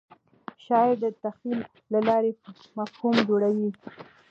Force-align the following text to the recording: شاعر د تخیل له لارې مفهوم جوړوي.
شاعر 0.65 0.95
د 1.03 1.05
تخیل 1.23 1.59
له 1.93 1.99
لارې 2.07 2.31
مفهوم 2.77 3.15
جوړوي. 3.29 3.69